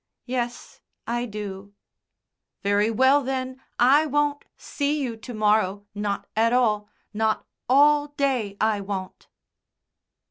"Yes, 0.25 0.81
I 1.05 1.27
do." 1.27 1.75
"Very 2.63 2.89
well, 2.89 3.21
then, 3.23 3.61
I 3.77 4.07
won't 4.07 4.45
see 4.57 4.99
you 4.99 5.15
to 5.17 5.33
morrow 5.35 5.85
not 5.93 6.25
at 6.35 6.53
all 6.53 6.89
not 7.13 7.45
all 7.69 8.07
day 8.07 8.57
I 8.59 8.81
won't." 8.81 9.27